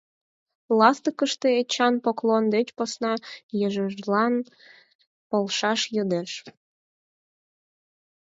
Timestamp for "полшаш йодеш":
5.29-6.31